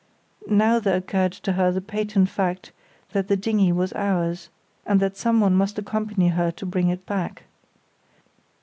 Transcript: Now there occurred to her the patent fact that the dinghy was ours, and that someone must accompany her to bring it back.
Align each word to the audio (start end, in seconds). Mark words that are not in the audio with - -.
Now 0.47 0.79
there 0.79 0.97
occurred 0.97 1.33
to 1.33 1.51
her 1.51 1.71
the 1.71 1.79
patent 1.79 2.27
fact 2.29 2.71
that 3.11 3.27
the 3.27 3.37
dinghy 3.37 3.71
was 3.71 3.93
ours, 3.93 4.49
and 4.83 4.99
that 4.99 5.15
someone 5.15 5.53
must 5.53 5.77
accompany 5.77 6.29
her 6.29 6.49
to 6.49 6.65
bring 6.65 6.89
it 6.89 7.05
back. 7.05 7.43